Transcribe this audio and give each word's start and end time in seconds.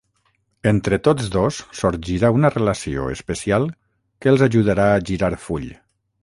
Entre 0.69 0.97
tots 1.07 1.27
dos 1.35 1.59
sorgirà 1.79 2.31
una 2.37 2.51
relació 2.55 3.05
especial 3.17 3.69
que 4.25 4.33
els 4.33 4.47
ajudarà 4.49 4.89
a 4.97 5.05
girar 5.13 5.33
full. 5.47 5.71